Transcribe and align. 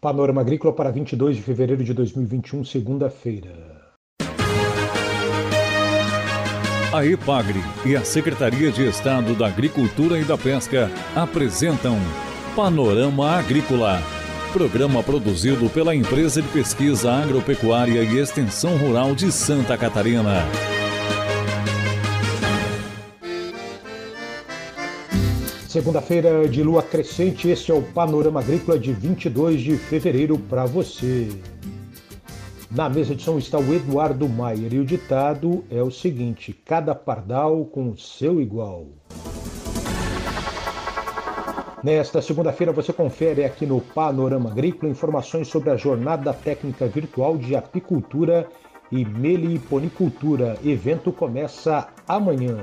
Panorama 0.00 0.40
Agrícola 0.40 0.72
para 0.72 0.90
22 0.90 1.36
de 1.36 1.42
fevereiro 1.42 1.84
de 1.84 1.92
2021, 1.92 2.64
segunda-feira. 2.64 3.52
A 6.90 7.04
EPAGRE 7.04 7.60
e 7.84 7.94
a 7.94 8.02
Secretaria 8.02 8.72
de 8.72 8.88
Estado 8.88 9.34
da 9.34 9.46
Agricultura 9.46 10.18
e 10.18 10.24
da 10.24 10.38
Pesca 10.38 10.90
apresentam 11.14 11.98
Panorama 12.56 13.30
Agrícola, 13.30 14.00
programa 14.54 15.02
produzido 15.02 15.68
pela 15.68 15.94
Empresa 15.94 16.40
de 16.40 16.48
Pesquisa 16.48 17.12
Agropecuária 17.12 18.02
e 18.02 18.18
Extensão 18.18 18.78
Rural 18.78 19.14
de 19.14 19.30
Santa 19.30 19.76
Catarina. 19.76 20.44
Segunda-feira 25.70 26.48
de 26.48 26.64
lua 26.64 26.82
crescente, 26.82 27.48
este 27.48 27.70
é 27.70 27.74
o 27.74 27.80
Panorama 27.80 28.40
Agrícola 28.40 28.76
de 28.76 28.92
22 28.92 29.60
de 29.60 29.76
fevereiro 29.76 30.36
para 30.36 30.64
você. 30.64 31.28
Na 32.68 32.88
mesa 32.88 33.14
de 33.14 33.22
som 33.22 33.38
está 33.38 33.56
o 33.56 33.72
Eduardo 33.72 34.28
Maier 34.28 34.74
e 34.74 34.80
o 34.80 34.84
ditado 34.84 35.62
é 35.70 35.80
o 35.80 35.88
seguinte: 35.88 36.52
cada 36.64 36.92
pardal 36.92 37.64
com 37.66 37.96
seu 37.96 38.40
igual. 38.40 38.88
Nesta 41.84 42.20
segunda-feira 42.20 42.72
você 42.72 42.92
confere 42.92 43.44
aqui 43.44 43.64
no 43.64 43.80
Panorama 43.80 44.50
Agrícola 44.50 44.90
informações 44.90 45.46
sobre 45.46 45.70
a 45.70 45.76
jornada 45.76 46.32
técnica 46.32 46.88
virtual 46.88 47.38
de 47.38 47.54
apicultura 47.54 48.48
e 48.90 49.04
meliponicultura. 49.04 50.58
Evento 50.64 51.12
começa 51.12 51.86
amanhã. 52.08 52.56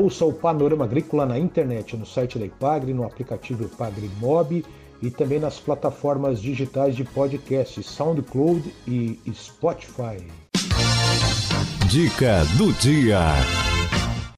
Ouça 0.00 0.24
o 0.24 0.32
Panorama 0.32 0.84
Agrícola 0.84 1.26
na 1.26 1.36
internet, 1.36 1.96
no 1.96 2.06
site 2.06 2.38
da 2.38 2.46
Ipagre, 2.46 2.94
no 2.94 3.02
aplicativo 3.02 3.64
Ipagre 3.64 4.08
Mob 4.20 4.64
e 5.02 5.10
também 5.10 5.40
nas 5.40 5.58
plataformas 5.58 6.40
digitais 6.40 6.94
de 6.94 7.02
podcast 7.02 7.82
SoundCloud 7.82 8.62
e 8.86 9.18
Spotify. 9.34 10.24
Dica 11.90 12.44
do 12.56 12.72
dia. 12.74 13.18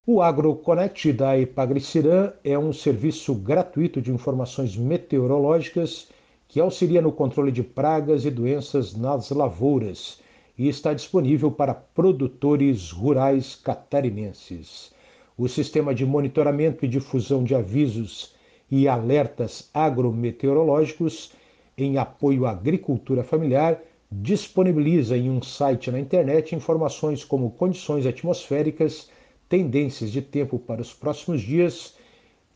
O 0.06 0.22
AgroConnect 0.22 1.12
da 1.12 1.36
Ipagre-Cirã 1.38 2.32
é 2.42 2.58
um 2.58 2.72
serviço 2.72 3.34
gratuito 3.34 4.00
de 4.00 4.10
informações 4.10 4.78
meteorológicas 4.78 6.08
que 6.48 6.58
auxilia 6.58 7.02
no 7.02 7.12
controle 7.12 7.52
de 7.52 7.62
pragas 7.62 8.24
e 8.24 8.30
doenças 8.30 8.96
nas 8.96 9.28
lavouras 9.28 10.20
e 10.56 10.70
está 10.70 10.94
disponível 10.94 11.50
para 11.50 11.74
produtores 11.74 12.90
rurais 12.90 13.60
catarinenses. 13.62 14.98
O 15.42 15.48
sistema 15.48 15.94
de 15.94 16.04
monitoramento 16.04 16.84
e 16.84 16.88
difusão 16.88 17.42
de 17.42 17.54
avisos 17.54 18.34
e 18.70 18.86
alertas 18.86 19.70
agrometeorológicos 19.72 21.32
em 21.78 21.96
apoio 21.96 22.44
à 22.44 22.50
agricultura 22.50 23.24
familiar 23.24 23.80
disponibiliza 24.12 25.16
em 25.16 25.30
um 25.30 25.40
site 25.40 25.90
na 25.90 25.98
internet 25.98 26.54
informações 26.54 27.24
como 27.24 27.52
condições 27.52 28.04
atmosféricas, 28.04 29.08
tendências 29.48 30.12
de 30.12 30.20
tempo 30.20 30.58
para 30.58 30.82
os 30.82 30.92
próximos 30.92 31.40
dias 31.40 31.94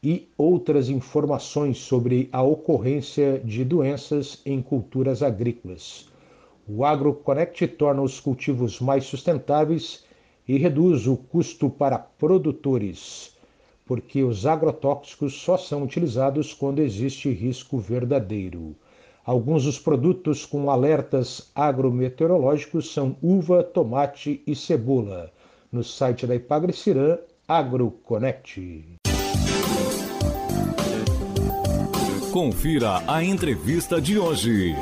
e 0.03 0.29
outras 0.37 0.91
informações 0.91 1.79
sobre 1.79 2.29
a 2.31 2.43
ocorrência 2.43 3.41
de 3.43 3.65
doenças 3.65 4.43
em 4.45 4.61
culturas 4.61 5.23
agrícolas. 5.23 6.07
O 6.69 6.85
AgroConnect 6.85 7.67
torna 7.67 8.03
os 8.03 8.21
cultivos 8.21 8.79
mais 8.79 9.07
sustentáveis 9.07 10.04
e 10.47 10.59
reduz 10.59 11.07
o 11.07 11.17
custo 11.17 11.71
para 11.71 11.99
produtores, 11.99 13.35
porque 13.87 14.23
os 14.23 14.47
agrotóxicos 14.47 15.41
só 15.41 15.57
são 15.57 15.83
utilizados 15.83 16.53
quando 16.53 16.81
existe 16.81 17.31
risco 17.31 17.79
verdadeiro. 17.79 18.77
Alguns 19.25 19.65
dos 19.65 19.79
produtos 19.79 20.45
com 20.45 20.71
alertas 20.71 21.51
agrometeorológicos 21.55 22.93
são 22.93 23.17
uva, 23.23 23.63
tomate 23.63 24.43
e 24.47 24.55
cebola. 24.55 25.33
No 25.73 25.83
site 25.83 26.27
da 26.27 26.35
Ipagre-Cirã, 26.35 27.19
AgroConnect. 27.49 28.99
Confira 32.31 33.03
a 33.07 33.25
entrevista 33.25 34.01
de 34.01 34.19
hoje. 34.19 34.75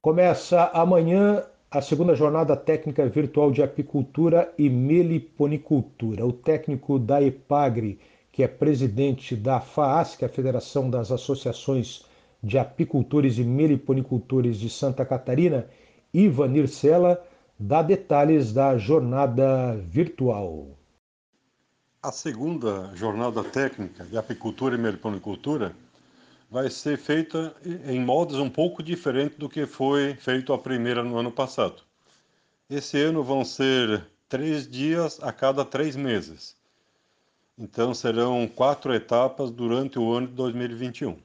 Começa 0.00 0.70
amanhã 0.72 1.42
a 1.70 1.82
segunda 1.82 2.14
jornada 2.14 2.56
técnica 2.56 3.06
virtual 3.08 3.50
de 3.50 3.62
apicultura 3.62 4.52
e 4.56 4.70
meliponicultura. 4.70 6.24
O 6.24 6.32
técnico 6.32 6.98
da 6.98 7.20
EPAGRE, 7.20 7.98
que 8.30 8.42
é 8.42 8.48
presidente 8.48 9.34
da 9.34 9.60
FAASC, 9.60 10.22
a 10.22 10.28
Federação 10.28 10.88
das 10.88 11.10
Associações 11.10 12.04
de 12.42 12.58
Apicultores 12.58 13.38
e 13.38 13.44
Meliponicultores 13.44 14.58
de 14.58 14.70
Santa 14.70 15.04
Catarina, 15.04 15.66
Ivan 16.14 16.48
Nircela, 16.48 17.20
dá 17.58 17.82
detalhes 17.82 18.52
da 18.52 18.78
jornada 18.78 19.76
virtual. 19.88 20.68
A 22.02 22.12
segunda 22.12 22.94
jornada 22.94 23.42
técnica 23.42 24.04
de 24.04 24.16
apicultura 24.16 24.76
e 24.76 24.78
meliponicultura 24.78 25.74
vai 26.50 26.70
ser 26.70 26.96
feita 26.96 27.54
em 27.86 28.00
modos 28.00 28.38
um 28.38 28.48
pouco 28.48 28.82
diferentes 28.82 29.36
do 29.36 29.48
que 29.48 29.66
foi 29.66 30.14
feito 30.14 30.52
a 30.52 30.58
primeira 30.58 31.02
no 31.02 31.18
ano 31.18 31.30
passado. 31.30 31.82
Esse 32.68 33.00
ano 33.00 33.22
vão 33.22 33.44
ser 33.44 34.04
três 34.28 34.68
dias 34.68 35.20
a 35.22 35.32
cada 35.32 35.64
três 35.64 35.96
meses. 35.96 36.56
Então 37.58 37.94
serão 37.94 38.46
quatro 38.46 38.94
etapas 38.94 39.50
durante 39.50 39.98
o 39.98 40.12
ano 40.12 40.28
de 40.28 40.34
2021. 40.34 41.18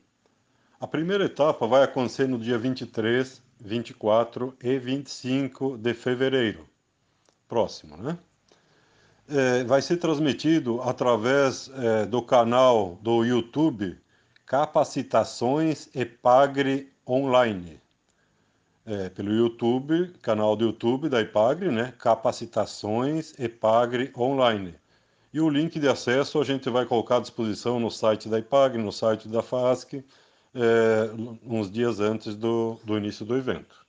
A 0.80 0.88
primeira 0.88 1.26
etapa 1.26 1.68
vai 1.68 1.84
acontecer 1.84 2.28
no 2.28 2.40
dia 2.40 2.58
23, 2.58 3.42
24 3.60 4.56
e 4.64 4.80
25 4.80 5.78
de 5.78 5.94
fevereiro, 5.94 6.68
próximo, 7.48 7.98
né? 7.98 8.18
É, 9.30 9.64
vai 9.64 9.82
ser 9.82 9.98
transmitido 9.98 10.82
através 10.82 11.70
é, 11.76 12.06
do 12.06 12.22
canal 12.22 12.98
do 13.02 13.24
YouTube 13.24 13.98
Capacitações 14.52 15.88
Epagre 15.96 16.92
Online. 17.08 17.80
É, 18.86 19.08
pelo 19.08 19.32
YouTube, 19.32 20.10
canal 20.22 20.58
do 20.58 20.66
YouTube 20.66 21.08
da 21.08 21.22
Epagre, 21.22 21.72
né? 21.72 21.94
Capacitações 21.98 23.34
Epagre 23.40 24.12
Online. 24.14 24.76
E 25.34 25.40
o 25.40 25.50
link 25.50 25.80
de 25.80 25.88
acesso 25.88 26.38
a 26.38 26.44
gente 26.44 26.70
vai 26.70 26.86
colocar 26.86 27.16
à 27.16 27.20
disposição 27.22 27.80
no 27.80 27.90
site 27.90 28.28
da 28.28 28.40
Ipagre, 28.40 28.84
no 28.84 28.92
site 28.92 29.30
da 29.30 29.42
FASC, 29.42 30.04
é, 30.54 31.10
uns 31.46 31.72
dias 31.72 32.02
antes 32.02 32.36
do, 32.36 32.78
do 32.84 32.98
início 32.98 33.26
do 33.26 33.38
evento. 33.38 33.86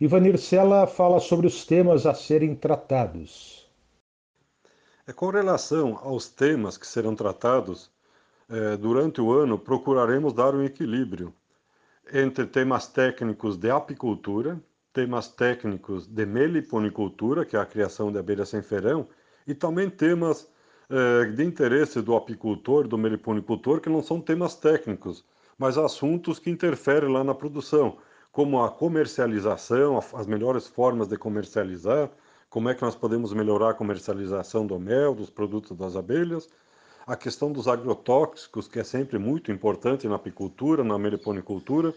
Ivanir 0.00 0.38
Sela 0.38 0.88
fala 0.88 1.20
sobre 1.20 1.46
os 1.46 1.64
temas 1.64 2.04
a 2.04 2.14
serem 2.14 2.56
tratados. 2.56 3.64
É, 5.06 5.12
com 5.12 5.30
relação 5.30 5.96
aos 6.02 6.28
temas 6.28 6.76
que 6.76 6.84
serão 6.84 7.14
tratados, 7.14 7.88
é, 8.48 8.76
durante 8.76 9.20
o 9.20 9.30
ano, 9.32 9.58
procuraremos 9.58 10.32
dar 10.32 10.54
um 10.54 10.62
equilíbrio 10.62 11.32
entre 12.12 12.46
temas 12.46 12.86
técnicos 12.86 13.56
de 13.56 13.70
apicultura, 13.70 14.60
temas 14.92 15.28
técnicos 15.28 16.06
de 16.06 16.24
meliponicultura, 16.24 17.44
que 17.44 17.56
é 17.56 17.60
a 17.60 17.66
criação 17.66 18.10
de 18.10 18.18
abelhas 18.18 18.48
sem 18.48 18.62
ferão, 18.62 19.06
e 19.46 19.54
também 19.54 19.90
temas 19.90 20.48
é, 20.88 21.26
de 21.26 21.44
interesse 21.44 22.00
do 22.00 22.16
apicultor, 22.16 22.88
do 22.88 22.96
meliponicultor, 22.96 23.80
que 23.80 23.90
não 23.90 24.02
são 24.02 24.20
temas 24.20 24.54
técnicos, 24.54 25.24
mas 25.58 25.76
assuntos 25.76 26.38
que 26.38 26.50
interferem 26.50 27.12
lá 27.12 27.22
na 27.22 27.34
produção, 27.34 27.98
como 28.32 28.62
a 28.62 28.70
comercialização, 28.70 29.98
as 29.98 30.26
melhores 30.26 30.66
formas 30.66 31.08
de 31.08 31.16
comercializar, 31.16 32.10
como 32.48 32.68
é 32.68 32.74
que 32.74 32.82
nós 32.82 32.94
podemos 32.94 33.32
melhorar 33.32 33.70
a 33.70 33.74
comercialização 33.74 34.66
do 34.66 34.78
mel, 34.78 35.14
dos 35.14 35.28
produtos 35.28 35.76
das 35.76 35.96
abelhas, 35.96 36.48
a 37.08 37.16
questão 37.16 37.50
dos 37.50 37.66
agrotóxicos, 37.66 38.68
que 38.68 38.78
é 38.78 38.84
sempre 38.84 39.18
muito 39.18 39.50
importante 39.50 40.06
na 40.06 40.16
apicultura, 40.16 40.84
na 40.84 40.98
meliponicultura. 40.98 41.94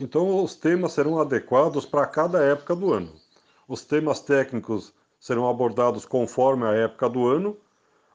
Então, 0.00 0.42
os 0.42 0.56
temas 0.56 0.92
serão 0.92 1.20
adequados 1.20 1.84
para 1.84 2.06
cada 2.06 2.42
época 2.42 2.74
do 2.74 2.94
ano. 2.94 3.12
Os 3.68 3.84
temas 3.84 4.20
técnicos 4.20 4.94
serão 5.20 5.46
abordados 5.46 6.06
conforme 6.06 6.64
a 6.64 6.72
época 6.72 7.10
do 7.10 7.28
ano. 7.28 7.58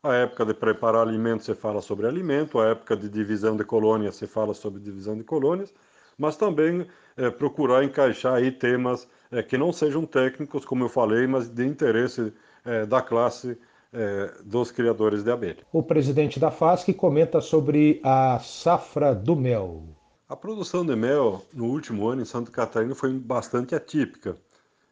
A 0.01 0.15
época 0.15 0.43
de 0.43 0.55
preparar 0.55 1.07
alimentos 1.07 1.45
se 1.45 1.53
fala 1.53 1.81
sobre 1.81 2.07
alimento, 2.07 2.59
a 2.59 2.69
época 2.69 2.97
de 2.97 3.07
divisão 3.07 3.55
de 3.55 3.63
colônias 3.63 4.15
se 4.15 4.25
fala 4.25 4.55
sobre 4.55 4.81
divisão 4.81 5.15
de 5.15 5.23
colônias, 5.23 5.71
mas 6.17 6.35
também 6.35 6.87
é, 7.15 7.29
procurar 7.29 7.83
encaixar 7.83 8.33
aí 8.33 8.51
temas 8.51 9.07
é, 9.31 9.43
que 9.43 9.57
não 9.57 9.71
sejam 9.71 10.05
técnicos, 10.05 10.65
como 10.65 10.83
eu 10.83 10.89
falei, 10.89 11.27
mas 11.27 11.47
de 11.47 11.65
interesse 11.65 12.33
é, 12.65 12.85
da 12.85 13.01
classe 13.01 13.57
é, 13.93 14.33
dos 14.43 14.71
criadores 14.71 15.23
de 15.23 15.31
abelha. 15.31 15.63
O 15.71 15.83
presidente 15.83 16.39
da 16.39 16.49
FASC 16.49 16.93
comenta 16.93 17.39
sobre 17.39 18.01
a 18.03 18.39
safra 18.39 19.13
do 19.13 19.35
mel. 19.35 19.83
A 20.27 20.35
produção 20.35 20.85
de 20.85 20.95
mel 20.95 21.43
no 21.53 21.65
último 21.65 22.07
ano 22.07 22.23
em 22.23 22.25
Santa 22.25 22.51
Catarina 22.51 22.95
foi 22.95 23.13
bastante 23.13 23.75
atípica. 23.75 24.35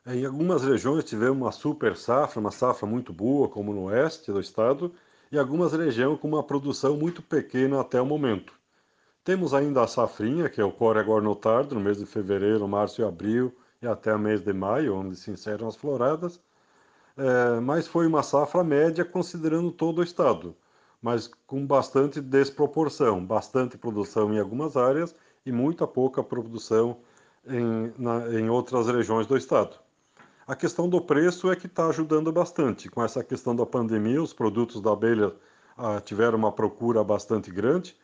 Em 0.05 0.25
algumas 0.25 0.63
regiões 0.63 1.03
tivemos 1.03 1.37
uma 1.37 1.51
super 1.51 1.95
safra, 1.95 2.39
uma 2.39 2.51
safra 2.51 2.87
muito 2.87 3.11
boa, 3.11 3.49
como 3.49 3.73
no 3.73 3.83
oeste 3.85 4.31
do 4.31 4.39
estado, 4.39 4.93
e 5.31 5.39
algumas 5.39 5.73
regiões 5.73 6.19
com 6.19 6.27
uma 6.27 6.43
produção 6.43 6.95
muito 6.97 7.21
pequena 7.21 7.81
até 7.81 8.01
o 8.01 8.05
momento. 8.05 8.53
Temos 9.23 9.53
ainda 9.53 9.83
a 9.83 9.87
safrinha, 9.87 10.49
que 10.49 10.61
o 10.61 10.71
core 10.71 10.99
agora 10.99 11.23
no 11.23 11.35
tardo, 11.35 11.75
no 11.75 11.81
mês 11.81 11.97
de 11.97 12.05
fevereiro, 12.05 12.67
março 12.67 13.01
e 13.01 13.05
abril, 13.05 13.55
e 13.81 13.87
até 13.87 14.13
o 14.13 14.19
mês 14.19 14.41
de 14.41 14.51
maio, 14.51 14.95
onde 14.95 15.15
se 15.15 15.31
encerram 15.31 15.67
as 15.67 15.75
floradas. 15.75 16.39
É, 17.21 17.59
mas 17.59 17.87
foi 17.87 18.07
uma 18.07 18.23
safra 18.23 18.63
média 18.63 19.05
considerando 19.05 19.71
todo 19.71 19.99
o 19.99 20.03
estado, 20.03 20.55
mas 20.99 21.29
com 21.45 21.63
bastante 21.63 22.19
desproporção, 22.19 23.23
bastante 23.23 23.77
produção 23.77 24.33
em 24.33 24.39
algumas 24.39 24.75
áreas 24.75 25.15
e 25.45 25.51
muita 25.51 25.85
pouca 25.85 26.23
produção 26.23 26.97
em, 27.45 27.93
na, 27.95 28.27
em 28.39 28.49
outras 28.49 28.87
regiões 28.87 29.27
do 29.27 29.37
estado. 29.37 29.77
A 30.47 30.55
questão 30.55 30.89
do 30.89 30.99
preço 30.99 31.51
é 31.51 31.55
que 31.55 31.67
está 31.67 31.85
ajudando 31.89 32.31
bastante. 32.31 32.89
Com 32.89 33.03
essa 33.03 33.23
questão 33.23 33.55
da 33.55 33.67
pandemia, 33.67 34.19
os 34.19 34.33
produtos 34.33 34.81
da 34.81 34.91
abelha 34.91 35.31
ah, 35.77 36.01
tiveram 36.01 36.39
uma 36.39 36.51
procura 36.51 37.03
bastante 37.03 37.51
grande, 37.51 37.95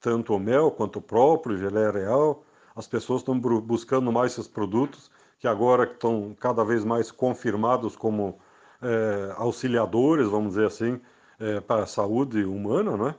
tanto 0.00 0.34
o 0.34 0.38
mel 0.40 0.72
quanto 0.72 0.98
o 0.98 1.02
próprio, 1.02 1.56
geleia 1.56 1.92
real. 1.92 2.42
As 2.74 2.88
pessoas 2.88 3.20
estão 3.20 3.38
buscando 3.38 4.10
mais 4.10 4.32
esses 4.32 4.48
produtos, 4.48 5.12
que 5.38 5.46
agora 5.46 5.84
estão 5.84 6.36
cada 6.40 6.64
vez 6.64 6.84
mais 6.84 7.12
confirmados 7.12 7.94
como 7.94 8.40
é, 8.84 9.34
auxiliadores, 9.36 10.28
vamos 10.28 10.50
dizer 10.50 10.66
assim, 10.66 11.00
é, 11.40 11.60
para 11.60 11.84
a 11.84 11.86
saúde 11.86 12.44
humana, 12.44 12.96
né? 12.96 13.14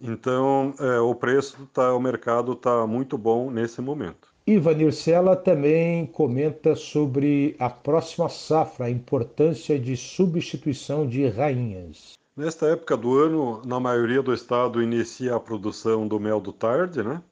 Então, 0.00 0.74
é, 0.78 0.98
o 1.00 1.14
preço, 1.14 1.68
tá, 1.72 1.94
o 1.94 2.00
mercado 2.00 2.52
está 2.52 2.86
muito 2.86 3.18
bom 3.18 3.50
nesse 3.50 3.80
momento. 3.80 4.28
Ivanir 4.46 4.92
Sela 4.92 5.36
também 5.36 6.06
comenta 6.06 6.74
sobre 6.74 7.54
a 7.58 7.68
próxima 7.68 8.28
safra, 8.28 8.86
a 8.86 8.90
importância 8.90 9.78
de 9.78 9.96
substituição 9.96 11.06
de 11.06 11.28
rainhas. 11.28 12.18
Nesta 12.36 12.66
época 12.66 12.96
do 12.96 13.18
ano, 13.18 13.60
na 13.66 13.78
maioria 13.78 14.22
do 14.22 14.32
estado, 14.32 14.82
inicia 14.82 15.36
a 15.36 15.40
produção 15.40 16.08
do 16.08 16.18
mel 16.18 16.40
do 16.40 16.52
tarde, 16.52 17.02
né? 17.02 17.22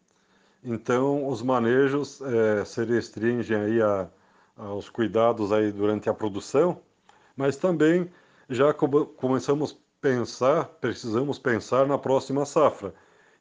Então, 0.62 1.26
os 1.26 1.40
manejos 1.40 2.20
é, 2.20 2.64
se 2.64 2.84
restringem 2.84 3.56
aí 3.56 3.80
a, 3.80 4.08
aos 4.56 4.90
cuidados 4.90 5.50
aí 5.50 5.72
durante 5.72 6.10
a 6.10 6.14
produção, 6.14 6.78
mas 7.38 7.56
também 7.56 8.10
já 8.50 8.74
começamos 8.74 9.72
a 9.72 9.76
pensar, 10.00 10.64
precisamos 10.80 11.38
pensar 11.38 11.86
na 11.86 11.96
próxima 11.96 12.44
safra. 12.44 12.92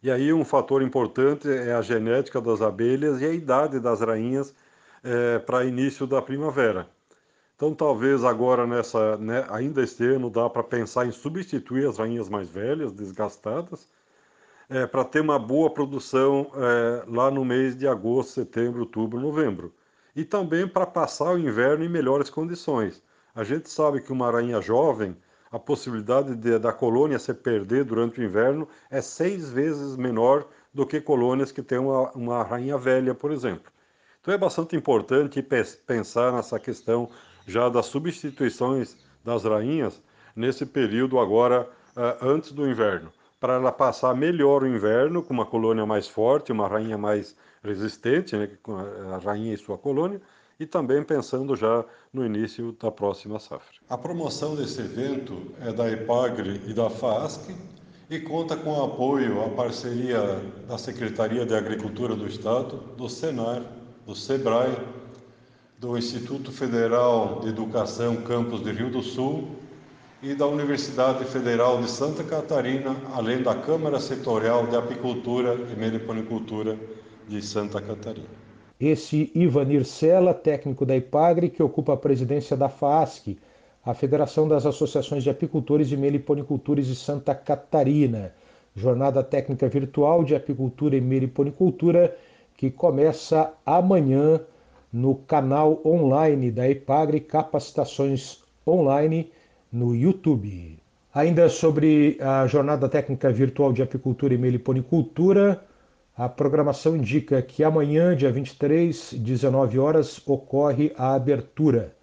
E 0.04 0.12
aí 0.12 0.32
um 0.32 0.46
fator 0.46 0.84
importante 0.84 1.50
é 1.50 1.74
a 1.74 1.82
genética 1.82 2.40
das 2.40 2.62
abelhas 2.62 3.20
e 3.20 3.26
a 3.26 3.34
idade 3.34 3.80
das 3.80 4.00
rainhas 4.00 4.54
é, 5.04 5.40
para 5.40 5.66
início 5.66 6.06
da 6.06 6.22
primavera. 6.22 6.88
Então 7.56 7.74
talvez 7.74 8.24
agora 8.24 8.68
nessa, 8.68 9.18
né, 9.18 9.48
ainda 9.50 9.82
este 9.82 10.06
ano 10.06 10.30
dá 10.30 10.48
para 10.48 10.64
pensar 10.64 11.08
em 11.08 11.12
substituir 11.12 11.90
as 11.90 11.98
rainhas 11.98 12.30
mais 12.30 12.48
velhas, 12.48 12.94
desgastadas, 12.94 13.90
é, 14.70 14.86
para 14.86 15.04
ter 15.04 15.22
uma 15.22 15.40
boa 15.40 15.72
produção 15.72 16.52
é, 16.54 17.04
lá 17.08 17.32
no 17.32 17.44
mês 17.44 17.76
de 17.76 17.88
agosto, 17.88 18.34
setembro, 18.34 18.82
outubro, 18.82 19.20
novembro. 19.20 19.74
E 20.16 20.24
também 20.24 20.68
para 20.68 20.86
passar 20.86 21.34
o 21.34 21.40
inverno 21.40 21.84
em 21.84 21.90
melhores 21.90 22.30
condições. 22.30 23.02
A 23.38 23.44
gente 23.44 23.70
sabe 23.70 24.02
que 24.02 24.12
uma 24.12 24.32
rainha 24.32 24.60
jovem, 24.60 25.16
a 25.52 25.60
possibilidade 25.60 26.36
de, 26.36 26.58
da 26.58 26.74
colônia 26.74 27.20
se 27.20 27.32
perder 27.36 27.86
durante 27.86 28.20
o 28.20 28.24
inverno 28.24 28.68
é 28.90 29.00
seis 29.00 29.48
vezes 29.52 29.96
menor 29.96 30.48
do 30.74 30.88
que 30.88 31.00
colônias 31.00 31.52
que 31.52 31.62
têm 31.62 31.78
uma, 31.78 32.10
uma 32.14 32.42
rainha 32.42 32.80
velha, 32.80 33.14
por 33.14 33.32
exemplo. 33.32 33.72
Então 34.20 34.34
é 34.34 34.40
bastante 34.40 34.76
importante 34.76 35.46
pensar 35.86 36.34
nessa 36.34 36.60
questão 36.60 37.12
já 37.46 37.70
das 37.70 37.86
substituições 37.86 38.98
das 39.24 39.44
rainhas 39.44 40.02
nesse 40.36 40.66
período 40.66 41.20
agora 41.20 41.70
uh, 41.96 42.26
antes 42.26 42.52
do 42.52 42.68
inverno, 42.68 43.14
para 43.40 43.54
ela 43.54 43.72
passar 43.72 44.16
melhor 44.16 44.64
o 44.64 44.68
inverno 44.68 45.22
com 45.22 45.32
uma 45.32 45.46
colônia 45.46 45.86
mais 45.86 46.08
forte, 46.08 46.52
uma 46.52 46.68
rainha 46.68 46.98
mais 46.98 47.36
resistente, 47.64 48.36
né, 48.36 48.50
a 49.14 49.18
rainha 49.20 49.54
e 49.54 49.58
sua 49.58 49.78
colônia, 49.78 50.20
e 50.60 50.66
também 50.66 51.04
pensando 51.04 51.56
já 51.56 51.86
no 52.12 52.26
início 52.26 52.72
da 52.74 52.92
próxima 52.92 53.40
safra. 53.40 53.78
A 53.90 53.98
promoção 53.98 54.56
desse 54.56 54.82
evento 54.82 55.52
é 55.62 55.72
da 55.72 55.90
EPAGRE 55.92 56.62
e 56.68 56.74
da 56.74 56.90
FASC 56.90 57.56
e 58.10 58.20
conta 58.20 58.56
com 58.56 58.72
o 58.72 58.84
apoio, 58.86 59.44
a 59.44 59.50
parceria 59.50 60.42
da 60.68 60.78
Secretaria 60.78 61.46
de 61.46 61.54
Agricultura 61.54 62.16
do 62.16 62.26
Estado, 62.26 62.78
do 62.96 63.10
Senar, 63.10 63.62
do 64.06 64.16
SEBRAE, 64.16 64.78
do 65.78 65.98
Instituto 65.98 66.52
Federal 66.52 67.42
de 67.42 67.50
Educação 67.50 68.16
Campus 68.24 68.64
de 68.64 68.72
Rio 68.72 68.90
do 68.90 69.02
Sul 69.02 69.50
e 70.24 70.34
da 70.34 70.48
Universidade 70.48 71.24
Federal 71.26 71.82
de 71.82 71.90
Santa 71.90 72.24
Catarina, 72.24 72.96
além 73.14 73.44
da 73.44 73.54
Câmara 73.54 74.00
Setorial 74.00 74.66
de 74.66 74.76
Apicultura 74.76 75.54
e 75.54 75.76
Meliponicultura 75.76 76.80
de 77.28 77.42
Santa 77.42 77.80
Catarina. 77.80 78.47
Esse 78.80 79.32
Ivanir 79.34 79.86
Sela, 79.86 80.34
técnico 80.34 80.86
da 80.86 80.96
IPAGRE, 80.96 81.50
que 81.50 81.64
ocupa 81.64 81.94
a 81.94 81.98
presidência 81.98 82.56
da 82.56 82.70
FASC, 82.70 83.38
a 83.84 83.94
Federação 83.94 84.48
das 84.48 84.66
Associações 84.66 85.24
de 85.24 85.30
Apicultores 85.30 85.92
e 85.92 85.98
Meliponicultores 85.98 86.86
de 86.86 86.96
Santa 86.96 87.34
Catarina, 87.34 88.34
jornada 88.76 89.24
técnica 89.24 89.68
virtual 89.68 90.24
de 90.24 90.36
apicultura 90.36 90.96
e 90.96 91.02
meliponicultura 91.02 92.16
que 92.56 92.70
começa 92.70 93.52
amanhã 93.66 94.42
no 94.94 95.16
canal 95.16 95.82
online 95.84 96.52
da 96.52 96.70
IPAGRE 96.70 97.22
Capacitações 97.22 98.44
Online 98.68 99.32
no 99.72 99.96
YouTube. 99.96 100.78
Ainda 101.14 101.50
sobre 101.50 102.18
a 102.22 102.46
jornada 102.46 102.88
técnica 102.88 103.32
virtual 103.32 103.74
de 103.74 103.82
apicultura 103.82 104.36
e 104.36 104.38
meliponicultura, 104.38 105.64
a 106.18 106.28
programação 106.28 106.98
indica 106.98 107.40
que 107.44 107.64
amanhã, 107.64 108.16
dia 108.16 108.32
23, 108.32 109.14
19 109.14 109.78
horas, 109.78 110.20
ocorre 110.26 110.92
a 110.98 111.14
abertura. 111.14 111.94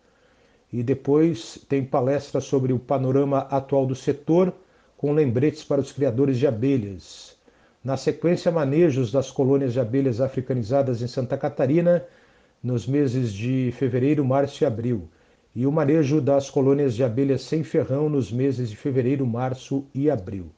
E 0.72 0.84
depois 0.84 1.58
tem 1.68 1.84
palestra 1.84 2.40
sobre 2.40 2.72
o 2.72 2.78
panorama 2.78 3.40
atual 3.50 3.84
do 3.84 3.96
setor, 3.96 4.54
com 4.96 5.12
lembretes 5.12 5.64
para 5.64 5.80
os 5.80 5.90
criadores 5.90 6.38
de 6.38 6.46
abelhas. 6.46 7.36
Na 7.82 7.96
sequência, 7.96 8.52
manejos 8.52 9.10
das 9.10 9.32
colônias 9.32 9.72
de 9.72 9.80
abelhas 9.80 10.20
africanizadas 10.20 11.02
em 11.02 11.08
Santa 11.08 11.36
Catarina, 11.36 12.04
nos 12.62 12.86
meses 12.86 13.32
de 13.32 13.74
fevereiro, 13.76 14.24
março 14.24 14.62
e 14.62 14.66
abril. 14.66 15.08
E 15.56 15.66
o 15.66 15.72
manejo 15.72 16.20
das 16.20 16.48
colônias 16.48 16.94
de 16.94 17.02
abelhas 17.02 17.42
sem 17.42 17.64
ferrão 17.64 18.08
nos 18.08 18.30
meses 18.30 18.70
de 18.70 18.76
fevereiro, 18.76 19.26
março 19.26 19.84
e 19.92 20.08
abril. 20.08 20.52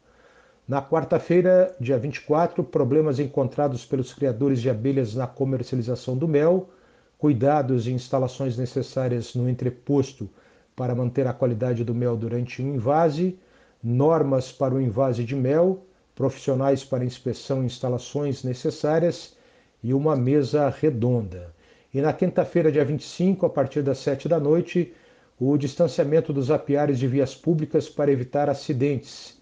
Na 0.68 0.82
quarta-feira, 0.82 1.76
dia 1.78 1.96
24, 1.96 2.64
problemas 2.64 3.20
encontrados 3.20 3.86
pelos 3.86 4.12
criadores 4.12 4.60
de 4.60 4.68
abelhas 4.68 5.14
na 5.14 5.24
comercialização 5.24 6.16
do 6.16 6.26
mel, 6.26 6.68
cuidados 7.16 7.86
e 7.86 7.92
instalações 7.92 8.58
necessárias 8.58 9.36
no 9.36 9.48
entreposto 9.48 10.28
para 10.74 10.92
manter 10.92 11.24
a 11.28 11.32
qualidade 11.32 11.84
do 11.84 11.94
mel 11.94 12.16
durante 12.16 12.60
o 12.60 12.66
invase, 12.66 13.38
normas 13.80 14.50
para 14.50 14.74
o 14.74 14.80
invase 14.80 15.22
de 15.22 15.36
mel, 15.36 15.86
profissionais 16.16 16.82
para 16.82 17.04
inspeção 17.04 17.62
e 17.62 17.66
instalações 17.66 18.42
necessárias. 18.42 19.36
E 19.84 19.94
uma 19.94 20.16
mesa 20.16 20.68
redonda. 20.68 21.54
E 21.94 22.00
na 22.00 22.12
quinta-feira, 22.12 22.72
dia 22.72 22.84
25, 22.84 23.46
a 23.46 23.50
partir 23.50 23.82
das 23.82 23.98
7 23.98 24.28
da 24.28 24.40
noite, 24.40 24.92
o 25.38 25.56
distanciamento 25.56 26.32
dos 26.32 26.50
apiários 26.50 26.98
de 26.98 27.06
vias 27.06 27.36
públicas 27.36 27.88
para 27.88 28.10
evitar 28.10 28.50
acidentes 28.50 29.36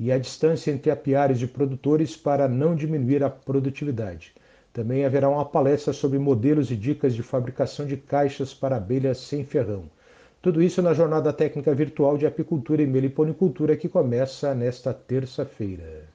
e 0.00 0.10
a 0.10 0.16
distância 0.16 0.70
entre 0.70 0.90
apiários 0.90 1.38
de 1.38 1.46
produtores 1.46 2.16
para 2.16 2.48
não 2.48 2.74
diminuir 2.74 3.22
a 3.22 3.28
produtividade. 3.28 4.32
Também 4.72 5.04
haverá 5.04 5.28
uma 5.28 5.44
palestra 5.44 5.92
sobre 5.92 6.18
modelos 6.18 6.70
e 6.70 6.76
dicas 6.76 7.14
de 7.14 7.22
fabricação 7.22 7.84
de 7.84 7.98
caixas 7.98 8.54
para 8.54 8.76
abelhas 8.76 9.18
sem 9.18 9.44
ferrão. 9.44 9.84
Tudo 10.40 10.62
isso 10.62 10.80
na 10.80 10.94
jornada 10.94 11.34
técnica 11.34 11.74
virtual 11.74 12.16
de 12.16 12.26
apicultura 12.26 12.80
e 12.80 12.86
meliponicultura 12.86 13.76
que 13.76 13.90
começa 13.90 14.54
nesta 14.54 14.94
terça-feira. 14.94 16.06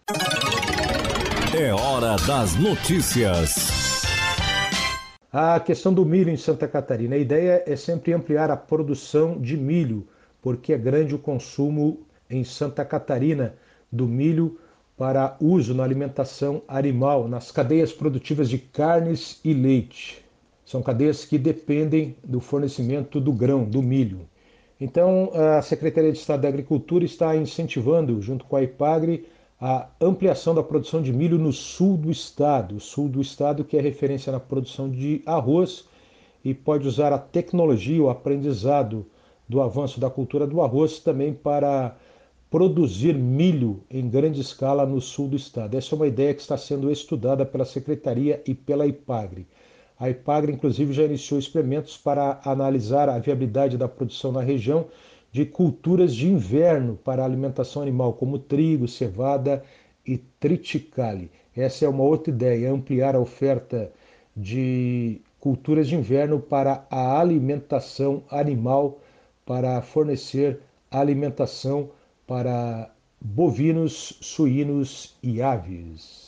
É 1.55 1.71
hora 1.71 2.15
das 2.25 2.55
notícias. 2.55 3.53
A 5.31 5.59
questão 5.59 5.93
do 5.93 6.03
milho 6.03 6.31
em 6.31 6.37
Santa 6.37 6.67
Catarina. 6.67 7.15
A 7.15 7.19
ideia 7.19 7.61
é 7.67 7.75
sempre 7.75 8.13
ampliar 8.13 8.49
a 8.49 8.57
produção 8.57 9.39
de 9.39 9.55
milho, 9.55 10.07
porque 10.41 10.73
é 10.73 10.77
grande 10.77 11.13
o 11.13 11.19
consumo 11.19 11.99
em 12.27 12.43
Santa 12.43 12.83
Catarina 12.83 13.53
do 13.91 14.07
milho 14.07 14.57
para 14.97 15.35
uso 15.41 15.73
na 15.73 15.83
alimentação 15.83 16.61
animal, 16.67 17.27
nas 17.27 17.51
cadeias 17.51 17.91
produtivas 17.91 18.49
de 18.49 18.57
carnes 18.57 19.39
e 19.43 19.53
leite. 19.53 20.23
São 20.65 20.81
cadeias 20.81 21.25
que 21.25 21.37
dependem 21.37 22.15
do 22.23 22.39
fornecimento 22.39 23.19
do 23.19 23.31
grão, 23.31 23.65
do 23.65 23.81
milho. 23.81 24.21
Então, 24.79 25.31
a 25.33 25.61
Secretaria 25.61 26.11
de 26.11 26.17
Estado 26.17 26.41
da 26.41 26.47
Agricultura 26.47 27.05
está 27.05 27.35
incentivando, 27.35 28.21
junto 28.21 28.45
com 28.45 28.55
a 28.55 28.63
IPAGRE, 28.63 29.25
a 29.59 29.87
ampliação 30.01 30.53
da 30.53 30.63
produção 30.63 31.01
de 31.01 31.13
milho 31.13 31.37
no 31.37 31.53
sul 31.53 31.97
do 31.97 32.11
estado. 32.11 32.75
O 32.75 32.79
sul 32.79 33.07
do 33.07 33.21
estado 33.21 33.63
que 33.63 33.77
é 33.77 33.81
referência 33.81 34.31
na 34.31 34.39
produção 34.39 34.89
de 34.89 35.21
arroz 35.25 35.85
e 36.43 36.53
pode 36.53 36.87
usar 36.87 37.13
a 37.13 37.17
tecnologia, 37.17 38.03
o 38.03 38.09
aprendizado 38.09 39.05
do 39.47 39.61
avanço 39.61 39.99
da 39.99 40.09
cultura 40.09 40.45
do 40.45 40.61
arroz 40.61 40.99
também 40.99 41.33
para 41.33 41.95
produzir 42.55 43.13
milho 43.15 43.83
em 43.91 44.07
grande 44.07 44.39
escala 44.39 44.85
no 44.85 45.01
sul 45.01 45.27
do 45.27 45.35
estado. 45.35 45.75
Essa 45.75 45.93
é 45.93 45.95
uma 45.97 46.07
ideia 46.07 46.33
que 46.33 46.39
está 46.39 46.55
sendo 46.55 46.89
estudada 46.89 47.45
pela 47.45 47.65
Secretaria 47.65 48.41
e 48.47 48.55
pela 48.55 48.87
IPAGRE. 48.87 49.45
A 49.99 50.09
IPAGRE, 50.09 50.53
inclusive, 50.53 50.93
já 50.93 51.03
iniciou 51.03 51.37
experimentos 51.37 51.97
para 51.97 52.39
analisar 52.45 53.09
a 53.09 53.19
viabilidade 53.19 53.77
da 53.77 53.89
produção 53.89 54.31
na 54.31 54.39
região 54.39 54.85
de 55.33 55.45
culturas 55.45 56.15
de 56.15 56.29
inverno 56.29 56.97
para 57.03 57.25
alimentação 57.25 57.81
animal, 57.81 58.13
como 58.13 58.39
trigo, 58.39 58.87
cevada 58.87 59.61
e 60.07 60.17
triticale. 60.17 61.29
Essa 61.53 61.83
é 61.83 61.89
uma 61.89 62.05
outra 62.05 62.31
ideia, 62.31 62.71
ampliar 62.71 63.17
a 63.17 63.19
oferta 63.19 63.91
de 64.33 65.19
culturas 65.41 65.89
de 65.89 65.95
inverno 65.95 66.39
para 66.39 66.87
a 66.89 67.19
alimentação 67.19 68.23
animal, 68.31 69.01
para 69.45 69.81
fornecer 69.81 70.61
alimentação 70.89 71.89
para 72.27 72.89
bovinos, 73.21 74.17
suínos 74.21 75.15
e 75.21 75.41
aves. 75.41 76.25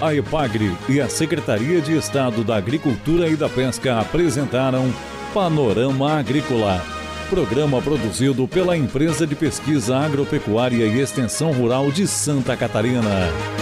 A 0.00 0.12
EPAGRE 0.14 0.76
e 0.88 1.00
a 1.00 1.08
Secretaria 1.08 1.80
de 1.80 1.96
Estado 1.96 2.42
da 2.42 2.56
Agricultura 2.56 3.28
e 3.28 3.36
da 3.36 3.48
Pesca 3.48 4.00
apresentaram 4.00 4.92
Panorama 5.32 6.18
Agrícola, 6.18 6.82
programa 7.30 7.80
produzido 7.80 8.48
pela 8.48 8.76
Empresa 8.76 9.24
de 9.26 9.36
Pesquisa 9.36 9.96
Agropecuária 9.96 10.84
e 10.86 11.00
Extensão 11.00 11.52
Rural 11.52 11.92
de 11.92 12.06
Santa 12.08 12.56
Catarina. 12.56 13.61